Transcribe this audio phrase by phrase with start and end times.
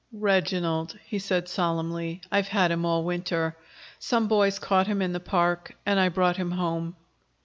[0.13, 2.21] "Reginald," he said solemnly.
[2.31, 3.55] "I've had him all winter.
[3.99, 6.95] Some boys caught him in the park, and I brought him home."